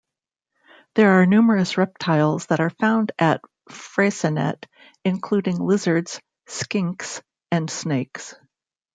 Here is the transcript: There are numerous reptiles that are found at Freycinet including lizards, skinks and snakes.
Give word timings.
There 0.95 1.21
are 1.21 1.27
numerous 1.27 1.77
reptiles 1.77 2.47
that 2.47 2.59
are 2.59 2.71
found 2.71 3.11
at 3.19 3.39
Freycinet 3.69 4.65
including 5.05 5.57
lizards, 5.59 6.19
skinks 6.47 7.21
and 7.51 7.69
snakes. 7.69 8.33